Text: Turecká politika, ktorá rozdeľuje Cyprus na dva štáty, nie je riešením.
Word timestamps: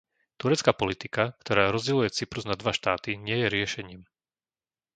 Turecká 0.41 0.71
politika, 0.81 1.23
ktorá 1.45 1.63
rozdeľuje 1.75 2.09
Cyprus 2.17 2.45
na 2.49 2.55
dva 2.61 2.71
štáty, 2.79 3.11
nie 3.25 3.37
je 3.45 3.51
riešením. 3.55 4.01